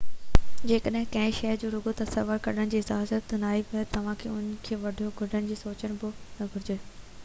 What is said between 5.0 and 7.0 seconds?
ڪڍڻ جو سوچڻ به نه گهرجي